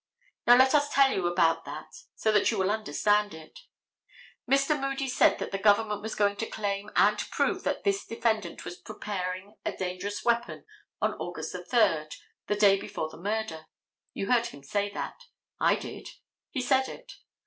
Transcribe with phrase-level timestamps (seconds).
[0.47, 3.59] Now let us tell you about that so that you will understand it.
[4.49, 4.75] Mr.
[4.75, 8.77] Moody said that the government was going to claim and prove that this defendant was
[8.77, 10.65] preparing a dangerous weapon
[11.03, 12.07] on August 3,
[12.47, 13.67] the day before the murder.
[14.15, 15.19] You heard him say that.
[15.59, 16.09] I did.
[16.49, 17.17] He said it.